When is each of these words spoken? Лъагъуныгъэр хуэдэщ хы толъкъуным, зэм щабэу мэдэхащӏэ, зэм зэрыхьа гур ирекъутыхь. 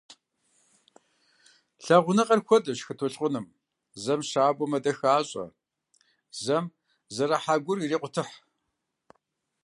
Лъагъуныгъэр 1.83 2.41
хуэдэщ 2.47 2.79
хы 2.85 2.93
толъкъуным, 2.99 3.45
зэм 4.03 4.21
щабэу 4.29 4.69
мэдэхащӏэ, 4.71 5.45
зэм 6.43 6.65
зэрыхьа 7.15 7.55
гур 7.65 7.77
ирекъутыхь. 7.81 8.33